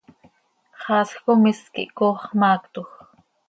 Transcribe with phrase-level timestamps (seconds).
[0.81, 2.89] Xaasj com is quih coox maactoj.